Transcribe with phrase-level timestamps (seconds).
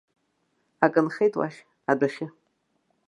[0.85, 1.59] Акы нхеит уахь,
[1.91, 2.27] адәахьы.